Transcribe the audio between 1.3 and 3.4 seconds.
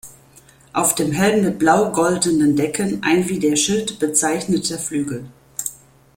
mit blau-goldenen Decken ein wie